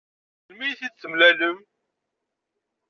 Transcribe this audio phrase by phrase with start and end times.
[0.47, 1.57] Melmi i t-id-mlalen?